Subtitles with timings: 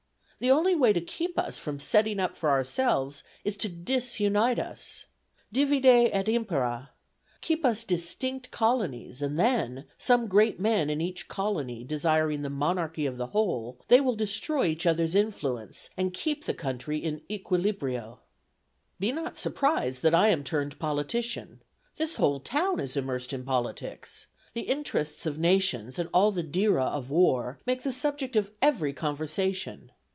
[0.43, 5.05] The only way to keep us from setting up for ourselves is to disunite us.
[5.53, 6.89] Divide et impera.
[7.41, 13.05] Keep us distinct colonies, and then, some great men in each colony desiring the monarchy
[13.05, 18.17] of the whole, they will destroy each others' influence and keep the country in equilibrio.
[18.99, 21.61] "Be not surprised that I am turned politician.
[21.97, 24.25] This whole town is immersed in politics.
[24.55, 28.91] The interests of nations, and all the dira of war, make the subject of every
[28.91, 29.91] conversation.